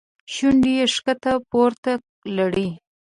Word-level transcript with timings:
شونډې 0.33 0.71
یې 0.79 0.85
ښکته 0.93 1.29
او 1.35 1.39
پورته 1.49 1.91
لاړې. 2.35 2.67